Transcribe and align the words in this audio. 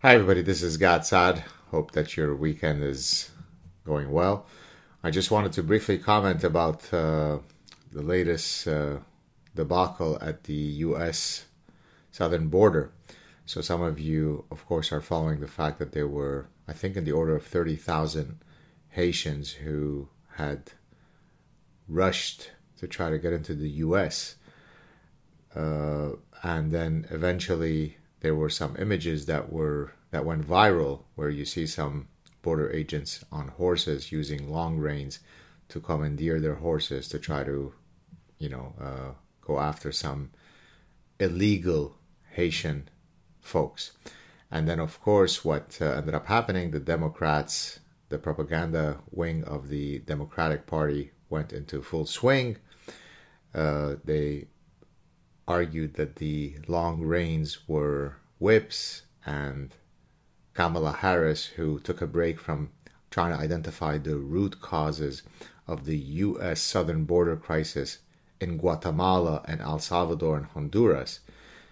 Hi, 0.00 0.14
everybody. 0.14 0.42
This 0.42 0.62
is 0.62 0.76
Gad 0.76 1.04
Saad. 1.04 1.42
Hope 1.72 1.90
that 1.90 2.16
your 2.16 2.32
weekend 2.36 2.84
is 2.84 3.32
going 3.84 4.12
well. 4.12 4.46
I 5.02 5.10
just 5.10 5.32
wanted 5.32 5.52
to 5.54 5.62
briefly 5.64 5.98
comment 5.98 6.44
about 6.44 6.94
uh, 6.94 7.38
the 7.90 8.02
latest 8.02 8.68
uh, 8.68 8.98
debacle 9.56 10.16
at 10.20 10.44
the 10.44 10.54
U.S. 10.86 11.46
southern 12.12 12.46
border. 12.46 12.92
So, 13.44 13.60
some 13.60 13.82
of 13.82 13.98
you, 13.98 14.44
of 14.52 14.64
course, 14.66 14.92
are 14.92 15.00
following 15.00 15.40
the 15.40 15.48
fact 15.48 15.80
that 15.80 15.90
there 15.90 16.06
were, 16.06 16.46
I 16.68 16.74
think, 16.74 16.96
in 16.96 17.04
the 17.04 17.10
order 17.10 17.34
of 17.34 17.44
30,000 17.44 18.38
Haitians 18.90 19.50
who 19.50 20.10
had 20.36 20.74
rushed 21.88 22.52
to 22.78 22.86
try 22.86 23.10
to 23.10 23.18
get 23.18 23.32
into 23.32 23.52
the 23.52 23.70
U.S. 23.70 24.36
Uh, 25.56 26.10
and 26.44 26.70
then 26.70 27.08
eventually 27.10 27.97
there 28.20 28.34
were 28.34 28.50
some 28.50 28.76
images 28.78 29.26
that 29.26 29.52
were 29.52 29.92
that 30.10 30.24
went 30.24 30.46
viral 30.46 31.04
where 31.14 31.30
you 31.30 31.44
see 31.44 31.66
some 31.66 32.08
border 32.42 32.70
agents 32.70 33.24
on 33.30 33.48
horses 33.48 34.10
using 34.10 34.50
long 34.50 34.78
reins 34.78 35.18
to 35.68 35.80
commandeer 35.80 36.40
their 36.40 36.54
horses 36.54 37.08
to 37.08 37.18
try 37.18 37.44
to, 37.44 37.74
you 38.38 38.48
know, 38.48 38.74
uh, 38.80 39.12
go 39.42 39.58
after 39.58 39.92
some 39.92 40.30
illegal 41.20 41.96
Haitian 42.30 42.88
folks. 43.40 43.92
And 44.50 44.66
then, 44.66 44.80
of 44.80 45.00
course, 45.02 45.44
what 45.44 45.78
uh, 45.80 45.86
ended 45.86 46.14
up 46.14 46.26
happening, 46.26 46.70
the 46.70 46.80
Democrats, 46.80 47.80
the 48.08 48.18
propaganda 48.18 49.00
wing 49.10 49.44
of 49.44 49.68
the 49.68 49.98
Democratic 49.98 50.66
Party 50.66 51.12
went 51.28 51.52
into 51.52 51.82
full 51.82 52.06
swing. 52.06 52.56
Uh, 53.54 53.96
they 54.04 54.46
argued 55.48 55.94
that 55.94 56.16
the 56.16 56.54
long 56.68 57.00
reins 57.00 57.66
were 57.66 58.16
whips, 58.38 59.02
and 59.24 59.74
Kamala 60.54 60.92
Harris, 60.92 61.46
who 61.56 61.80
took 61.80 62.02
a 62.02 62.06
break 62.06 62.38
from 62.38 62.70
trying 63.10 63.34
to 63.34 63.42
identify 63.42 63.96
the 63.96 64.16
root 64.16 64.60
causes 64.60 65.22
of 65.66 65.86
the 65.86 65.96
U.S. 65.96 66.60
southern 66.60 67.04
border 67.04 67.34
crisis 67.34 67.98
in 68.40 68.58
Guatemala 68.58 69.42
and 69.46 69.60
El 69.62 69.78
Salvador 69.78 70.36
and 70.36 70.46
Honduras. 70.46 71.20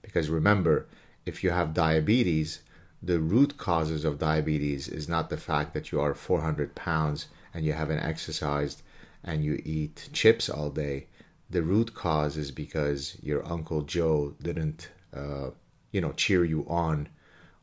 Because 0.00 0.30
remember, 0.30 0.86
if 1.26 1.44
you 1.44 1.50
have 1.50 1.74
diabetes, 1.74 2.62
the 3.02 3.20
root 3.20 3.58
causes 3.58 4.04
of 4.04 4.18
diabetes 4.18 4.88
is 4.88 5.08
not 5.08 5.28
the 5.28 5.36
fact 5.36 5.74
that 5.74 5.92
you 5.92 6.00
are 6.00 6.14
400 6.14 6.74
pounds 6.74 7.26
and 7.52 7.64
you 7.64 7.74
haven't 7.74 8.00
exercised 8.00 8.82
and 9.22 9.44
you 9.44 9.60
eat 9.64 10.08
chips 10.12 10.48
all 10.48 10.70
day 10.70 11.06
the 11.50 11.62
root 11.62 11.94
cause 11.94 12.36
is 12.36 12.50
because 12.50 13.16
your 13.22 13.46
uncle 13.50 13.82
Joe 13.82 14.34
didn't, 14.42 14.90
uh, 15.14 15.50
you 15.92 16.00
know, 16.00 16.12
cheer 16.12 16.44
you 16.44 16.66
on 16.68 17.08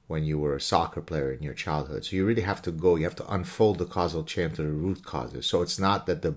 when 0.08 0.24
you 0.24 0.38
were 0.38 0.56
a 0.56 0.62
soccer 0.62 1.02
player 1.02 1.32
in 1.32 1.44
your 1.44 1.54
childhood. 1.54 2.06
So 2.06 2.16
you 2.16 2.26
really 2.26 2.42
have 2.42 2.62
to 2.64 2.72
go. 2.72 2.96
You 2.96 3.04
have 3.06 3.16
to 3.18 3.34
unfold 3.34 3.80
the 3.80 3.86
causal 3.86 4.24
chain 4.24 4.52
to 4.52 4.62
the 4.62 4.70
root 4.70 5.04
causes. 5.04 5.46
So 5.46 5.62
it's 5.62 5.80
not 5.80 6.06
that 6.06 6.22
the 6.22 6.36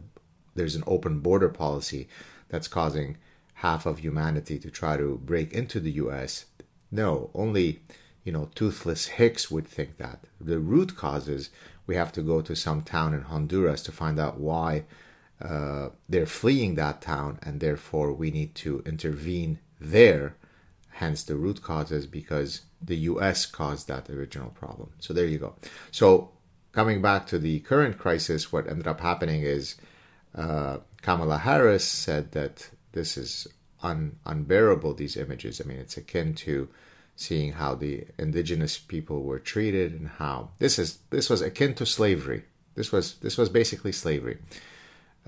there's 0.54 0.74
an 0.74 0.84
open 0.86 1.20
border 1.20 1.48
policy 1.48 2.08
that's 2.48 2.69
causing 2.69 3.16
half 3.54 3.86
of 3.86 4.00
humanity 4.00 4.58
to 4.58 4.70
try 4.70 4.96
to 4.96 5.20
break 5.24 5.52
into 5.52 5.78
the 5.78 5.92
U.S. 5.92 6.46
No, 6.91 7.30
only 7.34 7.80
you 8.24 8.32
know 8.32 8.50
toothless 8.54 9.06
hicks 9.06 9.50
would 9.50 9.66
think 9.66 9.96
that. 9.96 10.20
The 10.41 10.58
root 10.58 10.96
causes 10.96 11.50
we 11.86 11.96
have 11.96 12.12
to 12.12 12.22
go 12.22 12.42
to 12.42 12.54
some 12.54 12.82
town 12.82 13.14
in 13.14 13.22
Honduras 13.22 13.82
to 13.84 13.92
find 13.92 14.19
out 14.19 14.38
why 14.38 14.84
uh, 15.41 15.91
they're 16.08 16.27
fleeing 16.27 16.75
that 16.75 17.00
town, 17.00 17.39
and 17.42 17.61
therefore 17.61 18.12
we 18.12 18.31
need 18.31 18.55
to 18.56 18.83
intervene 18.84 19.61
there. 19.81 20.36
Hence, 20.91 21.22
the 21.22 21.36
root 21.36 21.62
causes 21.62 22.06
because 22.06 22.62
the 22.83 22.97
U.S. 22.97 23.47
caused 23.47 23.86
that 23.89 24.11
original 24.11 24.50
problem. 24.50 24.91
So 24.98 25.14
there 25.14 25.27
you 25.27 25.39
go. 25.39 25.55
So 25.92 26.31
coming 26.72 27.00
back 27.00 27.27
to 27.28 27.39
the 27.39 27.61
current 27.61 27.98
crisis, 27.98 28.53
what 28.53 28.69
ended 28.69 28.89
up 28.89 29.00
happening 29.00 29.42
is 29.42 29.77
uh, 30.34 30.78
Kamala 31.03 31.39
Harris 31.39 31.87
said 31.87 32.32
that 32.32 32.71
this 32.93 33.16
is 33.16 33.47
un- 33.82 34.16
unbearable. 34.27 34.94
These 34.94 35.16
images. 35.16 35.60
I 35.60 35.69
mean, 35.69 35.78
it's 35.78 35.97
akin 35.97 36.34
to 36.34 36.69
seeing 37.15 37.53
how 37.53 37.75
the 37.75 38.06
indigenous 38.19 38.78
people 38.78 39.22
were 39.22 39.41
treated 39.41 39.93
and 39.93 40.09
how 40.09 40.50
this 40.59 40.78
is 40.78 40.98
this 41.10 41.31
was 41.31 41.43
akin 41.43 41.75
to 41.75 41.87
slavery. 41.87 42.44
This 42.75 42.93
was 42.93 43.16
this 43.16 43.37
was 43.37 43.48
basically 43.48 43.93
slavery. 43.93 44.38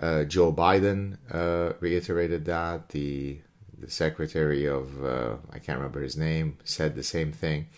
Uh, 0.00 0.24
Joe 0.24 0.52
Biden 0.52 1.18
uh, 1.30 1.74
reiterated 1.80 2.46
that. 2.46 2.88
The 2.88 3.40
the 3.80 3.90
secretary 3.90 4.66
of 4.66 5.02
uh, 5.04 5.36
I 5.50 5.58
can't 5.58 5.78
remember 5.78 6.02
his 6.02 6.16
name 6.16 6.58
said 6.64 6.94
the 6.94 7.02
same 7.02 7.32
thing. 7.32 7.68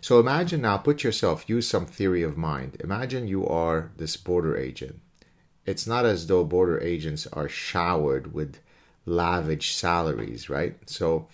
So 0.00 0.18
imagine 0.18 0.62
now, 0.62 0.78
put 0.78 1.04
yourself, 1.04 1.48
use 1.48 1.68
some 1.68 1.86
theory 1.86 2.24
of 2.24 2.36
mind. 2.36 2.76
Imagine 2.80 3.28
you 3.28 3.46
are 3.46 3.92
this 3.96 4.16
border 4.16 4.56
agent. 4.56 5.00
It's 5.64 5.86
not 5.86 6.04
as 6.04 6.26
though 6.26 6.44
border 6.44 6.80
agents 6.80 7.28
are 7.32 7.48
showered 7.48 8.34
with 8.34 8.58
lavish 9.06 9.74
salaries, 9.76 10.50
right? 10.50 10.76
So 10.90 11.28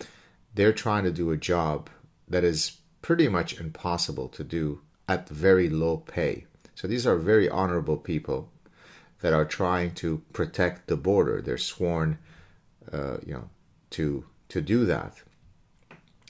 they're 0.53 0.71
trying 0.71 1.03
to 1.05 1.11
do 1.11 1.31
a 1.31 1.37
job 1.37 1.89
that 2.27 2.43
is 2.43 2.77
pretty 3.01 3.27
much 3.27 3.59
impossible 3.59 4.27
to 4.29 4.43
do 4.43 4.81
at 5.07 5.27
very 5.27 5.67
low 5.67 5.97
pay. 5.97 6.45
So 6.75 6.87
these 6.87 7.07
are 7.07 7.17
very 7.17 7.49
honorable 7.49 7.97
people 7.97 8.51
that 9.21 9.33
are 9.33 9.45
trying 9.45 9.91
to 9.95 10.21
protect 10.33 10.87
the 10.87 10.97
border. 10.97 11.41
They're 11.41 11.57
sworn, 11.57 12.17
uh, 12.91 13.17
you 13.25 13.33
know, 13.33 13.49
to 13.91 14.25
to 14.49 14.61
do 14.61 14.85
that. 14.85 15.21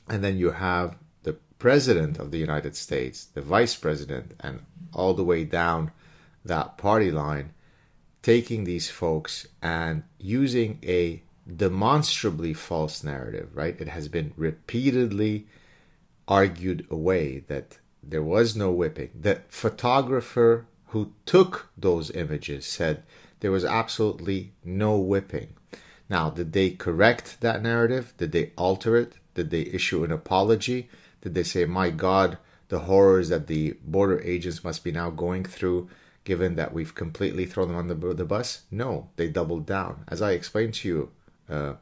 And 0.07 0.23
then 0.23 0.38
you 0.38 0.51
have 0.51 0.97
the 1.23 1.38
president 1.59 2.17
of 2.17 2.31
the 2.31 2.38
United 2.38 2.75
States, 2.75 3.25
the 3.25 3.41
vice 3.41 3.75
president, 3.75 4.33
and 4.39 4.61
all 4.94 5.13
the 5.13 5.23
way 5.23 5.45
down 5.45 5.91
that 6.44 6.77
party 6.77 7.11
line, 7.11 7.53
taking 8.22 8.63
these 8.63 8.89
folks 8.89 9.47
and 9.61 10.03
using 10.17 10.79
a 10.83 11.21
demonstrably 11.47 12.53
false 12.53 13.03
narrative. 13.03 13.50
Right? 13.53 13.79
It 13.79 13.89
has 13.89 14.07
been 14.07 14.33
repeatedly 14.35 15.47
argued 16.27 16.85
away 16.89 17.39
that 17.47 17.77
there 18.01 18.23
was 18.23 18.56
no 18.56 18.71
whipping. 18.71 19.09
The 19.19 19.41
photographer 19.50 20.67
who 20.89 21.13
took 21.25 21.69
those 21.77 22.11
images 22.11 22.66
said 22.66 23.03
there 23.39 23.51
was 23.51 23.66
absolutely 23.66 24.53
no 24.63 24.97
whipping. 24.97 25.53
Now, 26.09 26.29
did 26.29 26.53
they 26.53 26.72
correct 26.72 27.41
that 27.41 27.61
narrative? 27.61 28.13
Did 28.17 28.31
they 28.31 28.51
alter 28.57 28.97
it? 28.97 29.13
Did 29.35 29.51
they 29.51 29.61
issue 29.61 30.03
an 30.03 30.11
apology? 30.11 30.89
Did 31.22 31.35
they 31.35 31.44
say, 31.44 31.66
my 31.66 31.91
God, 31.91 32.38
the 32.69 32.79
horrors 32.79 33.29
that 33.29 33.47
the 33.47 33.77
border 33.85 34.19
agents 34.22 34.63
must 34.63 34.83
be 34.83 34.91
now 34.91 35.11
going 35.11 35.44
through, 35.44 35.89
given 36.23 36.55
that 36.55 36.73
we've 36.73 36.95
completely 36.95 37.45
thrown 37.45 37.67
them 37.67 37.77
on 37.77 37.88
the, 37.88 37.95
the 38.13 38.25
bus? 38.25 38.63
No, 38.71 39.09
they 39.16 39.27
doubled 39.27 39.67
down. 39.67 40.03
As 40.07 40.21
I 40.21 40.31
explained 40.31 40.73
to 40.75 40.88
you 40.88 41.11
uh, 41.50 41.73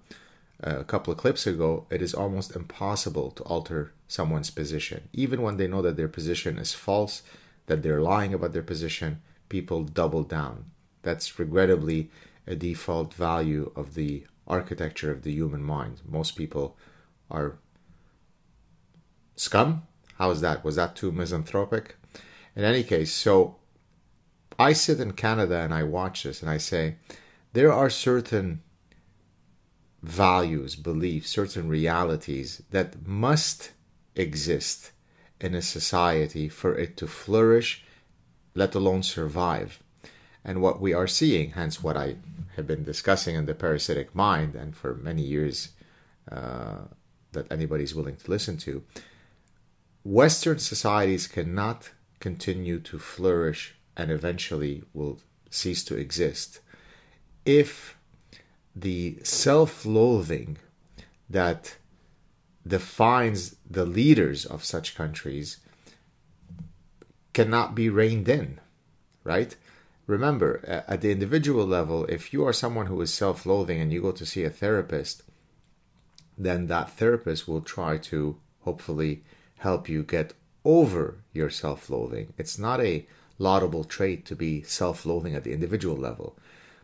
a 0.60 0.84
couple 0.84 1.14
of 1.14 1.20
clips 1.20 1.48
ago, 1.48 1.86
it 1.90 2.02
is 2.02 2.14
almost 2.14 2.56
impossible 2.56 3.32
to 3.32 3.44
alter 3.44 3.94
someone's 4.10 4.50
position. 4.50 5.08
Even 5.14 5.42
when 5.42 5.56
they 5.56 5.68
know 5.68 5.82
that 5.82 5.96
their 5.96 6.10
position 6.10 6.58
is 6.58 6.74
false, 6.74 7.24
that 7.68 7.84
they're 7.84 8.02
lying 8.02 8.34
about 8.34 8.54
their 8.54 8.64
position, 8.64 9.22
people 9.50 9.84
double 9.84 10.24
down. 10.24 10.66
That's 11.04 11.38
regrettably 11.38 12.10
a 12.48 12.56
default 12.56 13.14
value 13.14 13.72
of 13.76 13.94
the 13.94 14.26
architecture 14.48 15.12
of 15.12 15.24
the 15.24 15.32
human 15.34 15.62
mind. 15.62 16.02
Most 16.06 16.32
people 16.32 16.78
are 17.30 17.58
scum. 19.36 19.84
How 20.18 20.32
is 20.32 20.42
that? 20.42 20.64
Was 20.64 20.76
that 20.78 20.96
too 20.96 21.12
misanthropic? 21.12 21.98
In 22.56 22.64
any 22.64 22.84
case, 22.84 23.14
so 23.14 23.58
I 24.58 24.74
sit 24.74 25.00
in 25.00 25.12
Canada 25.12 25.60
and 25.60 25.74
I 25.74 25.84
watch 25.84 26.24
this 26.24 26.42
and 26.42 26.50
I 26.50 26.58
say, 26.58 26.96
there 27.54 27.72
are 27.72 27.90
certain 27.90 28.62
values, 30.02 30.76
beliefs, 30.76 31.30
certain 31.30 31.68
realities 31.68 32.64
that 32.72 33.06
must 33.06 33.72
exist 34.16 34.92
in 35.40 35.54
a 35.54 35.62
society 35.62 36.50
for 36.50 36.76
it 36.76 36.98
to 36.98 37.08
flourish, 37.08 37.84
let 38.56 38.76
alone 38.76 39.04
survive. 39.04 39.82
And 40.44 40.62
what 40.62 40.80
we 40.80 40.94
are 40.94 41.08
seeing, 41.08 41.52
hence 41.52 41.84
what 41.84 41.98
I 41.98 42.16
have 42.56 42.68
been 42.68 42.84
discussing 42.84 43.36
in 43.36 43.46
the 43.46 43.54
parasitic 43.54 44.16
mind, 44.16 44.56
and 44.56 44.76
for 44.76 44.96
many 44.96 45.22
years 45.22 45.70
uh, 46.32 46.86
that 47.34 47.52
anybody 47.52 47.84
is 47.84 47.94
willing 47.94 48.16
to 48.16 48.32
listen 48.32 48.58
to, 48.58 48.84
Western 50.04 50.58
societies 50.58 51.28
cannot 51.28 51.92
continue 52.20 52.80
to 52.80 52.98
flourish 52.98 53.76
and 53.96 54.10
eventually 54.10 54.84
will 54.94 55.20
cease 55.50 55.84
to 55.84 55.96
exist 55.96 56.60
if 57.46 57.98
the 58.76 59.18
self 59.24 59.86
loathing 59.86 60.58
that 61.30 61.78
defines 62.68 63.56
the 63.70 63.86
leaders 63.86 64.46
of 64.46 64.64
such 64.64 64.96
countries 64.96 65.58
cannot 67.34 67.76
be 67.76 67.90
reined 67.90 68.28
in, 68.28 68.60
right? 69.24 69.56
Remember, 70.08 70.64
at 70.88 71.02
the 71.02 71.12
individual 71.12 71.66
level, 71.66 72.06
if 72.06 72.32
you 72.32 72.46
are 72.46 72.54
someone 72.54 72.86
who 72.88 73.02
is 73.02 73.14
self 73.14 73.46
loathing 73.46 73.82
and 73.82 73.92
you 73.92 74.02
go 74.02 74.12
to 74.14 74.26
see 74.26 74.44
a 74.44 74.50
therapist, 74.50 75.24
then 76.38 76.68
that 76.68 76.92
therapist 76.92 77.48
will 77.48 77.62
try 77.62 77.98
to 77.98 78.38
hopefully 78.62 79.24
help 79.58 79.90
you 79.90 80.04
get 80.04 80.34
over 80.64 81.20
your 81.34 81.50
self 81.50 81.90
loathing. 81.90 82.34
It's 82.38 82.58
not 82.58 82.80
a 82.80 83.06
laudable 83.38 83.84
trait 83.84 84.26
to 84.26 84.36
be 84.36 84.64
self 84.64 85.06
loathing 85.06 85.36
at 85.36 85.44
the 85.44 85.54
individual 85.54 85.98
level. 85.98 86.38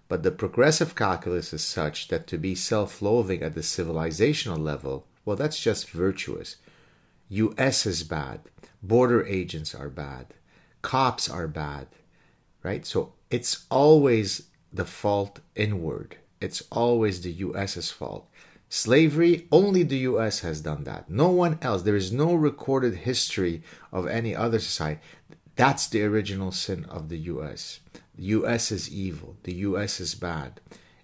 But 0.07 0.23
the 0.23 0.31
progressive 0.31 0.95
calculus 0.95 1.53
is 1.53 1.63
such 1.63 2.09
that 2.09 2.27
to 2.27 2.37
be 2.37 2.55
self 2.55 3.01
loathing 3.01 3.41
at 3.41 3.55
the 3.55 3.61
civilizational 3.61 4.59
level, 4.59 5.07
well, 5.25 5.35
that's 5.35 5.59
just 5.59 5.89
virtuous. 5.89 6.57
US 7.29 7.85
is 7.85 8.03
bad. 8.03 8.41
Border 8.81 9.25
agents 9.25 9.73
are 9.73 9.89
bad. 9.89 10.27
Cops 10.81 11.29
are 11.29 11.47
bad. 11.47 11.87
Right? 12.61 12.85
So 12.85 13.13
it's 13.29 13.65
always 13.69 14.43
the 14.71 14.85
fault 14.85 15.39
inward. 15.55 16.17
It's 16.41 16.63
always 16.71 17.21
the 17.21 17.31
US's 17.31 17.89
fault. 17.89 18.27
Slavery, 18.69 19.47
only 19.51 19.83
the 19.83 19.99
US 19.99 20.39
has 20.39 20.61
done 20.61 20.83
that. 20.85 21.09
No 21.09 21.29
one 21.29 21.59
else. 21.61 21.83
There 21.83 21.95
is 21.95 22.11
no 22.11 22.33
recorded 22.33 22.95
history 22.95 23.61
of 23.91 24.07
any 24.07 24.35
other 24.35 24.59
society. 24.59 24.99
That's 25.55 25.87
the 25.87 26.03
original 26.03 26.51
sin 26.51 26.85
of 26.85 27.09
the 27.09 27.19
US. 27.19 27.79
The 28.15 28.23
US 28.37 28.71
is 28.71 28.91
evil. 28.91 29.37
The 29.43 29.53
US 29.69 29.99
is 29.99 30.15
bad. 30.15 30.59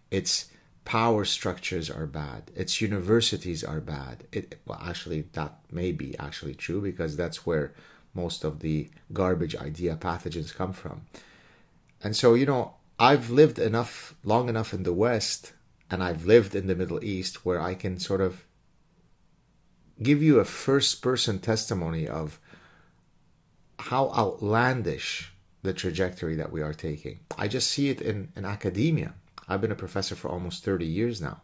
Its 0.09 0.49
power 0.85 1.25
structures 1.25 1.89
are 1.89 2.07
bad. 2.07 2.51
Its 2.55 2.81
universities 2.81 3.63
are 3.63 3.79
bad. 3.79 4.25
It, 4.31 4.59
well, 4.65 4.81
actually, 4.83 5.25
that 5.33 5.59
may 5.71 5.91
be 5.91 6.17
actually 6.17 6.55
true 6.55 6.81
because 6.81 7.15
that's 7.15 7.45
where 7.45 7.73
most 8.13 8.43
of 8.43 8.59
the 8.59 8.89
garbage 9.13 9.55
idea 9.55 9.95
pathogens 9.95 10.53
come 10.53 10.73
from. 10.73 11.01
And 12.03 12.15
so, 12.15 12.33
you 12.33 12.45
know, 12.45 12.75
I've 12.97 13.29
lived 13.29 13.59
enough, 13.59 14.15
long 14.23 14.49
enough 14.49 14.73
in 14.73 14.83
the 14.83 14.93
West, 14.93 15.53
and 15.89 16.03
I've 16.03 16.25
lived 16.25 16.55
in 16.55 16.67
the 16.67 16.75
Middle 16.75 17.03
East 17.03 17.45
where 17.45 17.61
I 17.61 17.73
can 17.73 17.99
sort 17.99 18.21
of 18.21 18.45
give 20.01 20.23
you 20.23 20.39
a 20.39 20.45
first 20.45 21.01
person 21.01 21.39
testimony 21.39 22.07
of 22.07 22.39
how 23.79 24.11
outlandish 24.11 25.33
the 25.61 25.73
trajectory 25.73 26.35
that 26.35 26.51
we 26.51 26.61
are 26.61 26.73
taking. 26.73 27.19
I 27.37 27.47
just 27.47 27.69
see 27.69 27.89
it 27.89 28.01
in, 28.01 28.31
in 28.35 28.45
academia. 28.45 29.13
I've 29.49 29.61
been 29.61 29.71
a 29.71 29.75
professor 29.75 30.15
for 30.15 30.29
almost 30.29 30.63
30 30.63 30.85
years 30.85 31.19
now. 31.19 31.41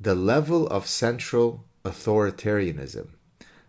The 0.00 0.14
level 0.14 0.66
of 0.68 0.86
central 0.86 1.64
authoritarianism, 1.84 3.08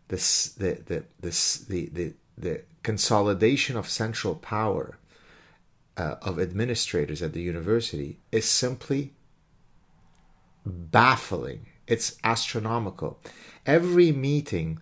this, 0.07 0.49
the, 0.49 0.81
the, 0.85 1.03
the, 1.19 1.89
the, 1.91 2.13
the 2.37 2.61
consolidation 2.83 3.75
of 3.75 3.89
central 3.89 4.35
power 4.35 4.97
uh, 5.97 6.15
of 6.21 6.39
administrators 6.39 7.21
at 7.21 7.33
the 7.33 7.41
university 7.41 8.19
is 8.31 8.45
simply 8.45 9.13
baffling. 10.65 11.67
It's 11.87 12.17
astronomical. 12.23 13.19
Every 13.65 14.11
meeting 14.11 14.79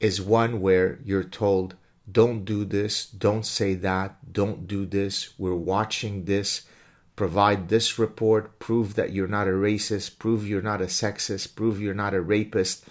is 0.00 0.20
one 0.20 0.60
where 0.60 0.98
you're 1.04 1.24
told, 1.24 1.76
don't 2.10 2.44
do 2.44 2.64
this, 2.64 3.06
don't 3.06 3.46
say 3.46 3.74
that, 3.74 4.32
don't 4.32 4.66
do 4.66 4.84
this, 4.84 5.30
we're 5.38 5.54
watching 5.54 6.24
this, 6.26 6.66
provide 7.16 7.68
this 7.68 7.98
report, 7.98 8.58
prove 8.58 8.94
that 8.94 9.12
you're 9.12 9.28
not 9.28 9.46
a 9.46 9.52
racist, 9.52 10.18
prove 10.18 10.46
you're 10.46 10.62
not 10.62 10.80
a 10.80 10.86
sexist, 10.86 11.54
prove 11.54 11.80
you're 11.80 11.94
not 11.94 12.14
a 12.14 12.20
rapist. 12.20 12.84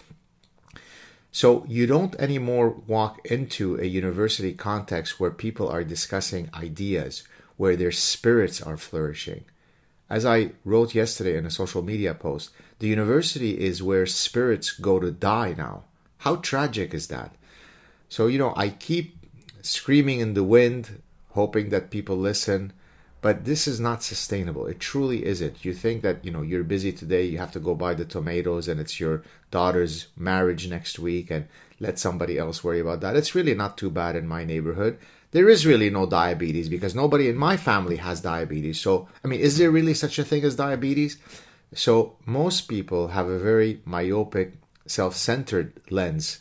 So 1.31 1.65
you 1.67 1.87
don't 1.87 2.15
anymore 2.15 2.69
walk 2.69 3.25
into 3.25 3.79
a 3.79 3.85
university 3.85 4.53
context 4.53 5.19
where 5.19 5.31
people 5.31 5.67
are 5.67 5.83
discussing 5.83 6.49
ideas, 6.53 7.23
where 7.57 7.75
their 7.75 7.91
spirits 7.91 8.61
are 8.61 8.77
flourishing. 8.77 9.45
As 10.09 10.25
I 10.25 10.51
wrote 10.63 10.93
yesterday 10.93 11.35
in 11.35 11.45
a 11.45 11.51
social 11.51 11.81
media 11.81 12.13
post, 12.13 12.51
the 12.79 12.87
university 12.87 13.59
is 13.59 13.81
where 13.81 14.05
spirits 14.05 14.71
go 14.71 14.99
to 14.99 15.11
die 15.11 15.55
now. 15.57 15.85
How 16.19 16.35
tragic 16.35 16.93
is 16.93 17.07
that? 17.07 17.35
So, 18.09 18.27
you 18.27 18.37
know, 18.37 18.53
I 18.55 18.69
keep 18.69 19.17
screaming 19.63 20.19
in 20.19 20.35
the 20.35 20.43
wind, 20.43 21.01
hoping 21.29 21.69
that 21.69 21.89
people 21.89 22.15
listen, 22.15 22.73
but 23.23 23.45
this 23.45 23.67
is 23.67 23.79
not 23.79 24.03
sustainable. 24.03 24.67
It 24.67 24.81
truly 24.81 25.25
isn't. 25.25 25.63
You 25.63 25.73
think 25.73 26.01
that, 26.01 26.23
you 26.25 26.29
know, 26.29 26.41
you're 26.41 26.65
busy 26.65 26.91
today, 26.91 27.23
you 27.23 27.37
have 27.37 27.53
to 27.53 27.59
go 27.59 27.73
buy 27.73 27.93
the 27.93 28.03
tomatoes 28.03 28.67
and 28.67 28.81
it's 28.81 28.99
your 28.99 29.23
daughter's 29.49 30.07
marriage 30.17 30.67
next 30.67 30.99
week 30.99 31.31
and 31.31 31.47
let 31.79 31.97
somebody 31.97 32.37
else 32.37 32.63
worry 32.63 32.81
about 32.81 32.99
that. 32.99 33.15
It's 33.15 33.33
really 33.33 33.55
not 33.55 33.77
too 33.77 33.89
bad 33.89 34.17
in 34.17 34.27
my 34.27 34.43
neighborhood. 34.43 34.99
There 35.31 35.47
is 35.47 35.65
really 35.65 35.89
no 35.89 36.05
diabetes 36.05 36.67
because 36.67 36.93
nobody 36.93 37.29
in 37.29 37.37
my 37.37 37.55
family 37.55 37.95
has 37.95 38.19
diabetes. 38.19 38.81
So, 38.81 39.07
I 39.23 39.29
mean, 39.29 39.39
is 39.39 39.57
there 39.57 39.71
really 39.71 39.93
such 39.93 40.19
a 40.19 40.25
thing 40.25 40.43
as 40.43 40.57
diabetes? 40.57 41.17
So, 41.73 42.17
most 42.25 42.67
people 42.67 43.07
have 43.07 43.29
a 43.29 43.39
very 43.39 43.81
myopic, 43.85 44.53
self 44.85 45.15
centered 45.15 45.73
lens 45.89 46.39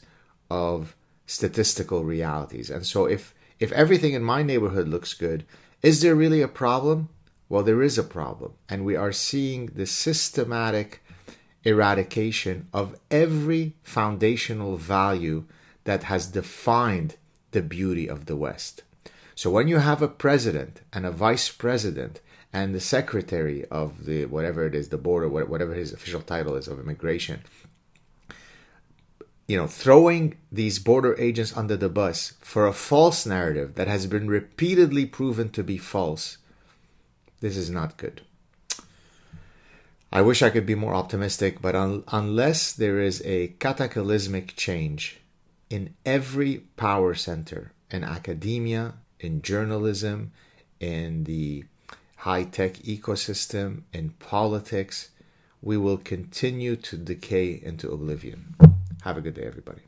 of 0.51 0.97
statistical 1.27 2.05
realities. 2.05 2.71
And 2.71 2.85
so 2.85 3.07
if 3.07 3.35
if 3.59 3.73
everything 3.73 4.13
in 4.13 4.23
my 4.23 4.43
neighborhood 4.43 4.89
looks 4.89 5.15
good, 5.15 5.45
is 5.83 6.01
there 6.01 6.15
really 6.15 6.41
a 6.41 6.49
problem? 6.49 7.09
Well, 7.49 7.63
there 7.63 7.83
is 7.83 7.99
a 7.99 8.05
problem, 8.05 8.53
and 8.69 8.85
we 8.85 8.97
are 8.97 9.13
seeing 9.13 9.67
the 9.67 9.87
systematic 9.87 11.03
eradication 11.65 12.69
of 12.73 12.97
every 13.11 13.75
foundational 13.83 14.77
value 14.77 15.45
that 15.85 16.05
has 16.05 16.29
defined 16.29 17.17
the 17.51 17.63
beauty 17.63 18.09
of 18.09 18.27
the 18.27 18.37
West. 18.37 18.83
So 19.35 19.51
when 19.51 19.69
you 19.69 19.79
have 19.79 20.03
a 20.03 20.09
president 20.09 20.81
and 20.93 21.05
a 21.05 21.11
vice 21.11 21.51
president 21.51 22.21
and 22.53 22.75
the 22.75 22.81
secretary 22.81 23.65
of 23.67 24.05
the 24.05 24.27
whatever 24.27 24.67
it 24.67 24.75
is, 24.75 24.89
the 24.89 24.99
board 24.99 25.25
or 25.25 25.29
whatever 25.29 25.75
his 25.75 25.93
official 25.93 26.23
title 26.23 26.55
is 26.55 26.69
of 26.69 26.79
immigration, 26.79 27.43
you 29.47 29.57
know, 29.57 29.67
throwing 29.67 30.37
these 30.51 30.79
border 30.79 31.19
agents 31.19 31.57
under 31.57 31.77
the 31.77 31.89
bus 31.89 32.35
for 32.41 32.67
a 32.67 32.73
false 32.73 33.27
narrative 33.27 33.75
that 33.75 33.89
has 33.89 34.07
been 34.07 34.29
repeatedly 34.29 35.07
proven 35.07 35.51
to 35.51 35.63
be 35.63 35.79
false, 35.79 36.39
this 37.41 37.57
is 37.57 37.69
not 37.69 37.97
good. 37.97 38.23
I 40.13 40.21
wish 40.21 40.43
I 40.43 40.51
could 40.51 40.67
be 40.67 40.75
more 40.75 40.95
optimistic, 40.95 41.63
but 41.63 41.75
un- 41.75 42.05
unless 42.09 42.73
there 42.73 43.01
is 43.01 43.23
a 43.25 43.49
cataclysmic 43.59 44.55
change 44.57 45.19
in 45.71 45.95
every 46.05 46.65
power 46.77 47.15
center, 47.15 47.73
in 47.91 48.05
academia, 48.05 48.95
in 49.21 49.41
journalism, 49.41 50.33
in 50.81 51.25
the 51.25 51.65
high 52.17 52.45
tech 52.45 52.75
ecosystem, 52.75 53.83
in 53.93 54.11
politics, 54.19 55.11
we 55.63 55.79
will 55.79 55.97
continue 55.97 56.77
to 56.77 56.97
decay 56.97 57.59
into 57.63 57.91
oblivion. 57.91 58.55
Have 59.03 59.17
a 59.17 59.21
good 59.21 59.35
day, 59.35 59.43
everybody. 59.43 59.83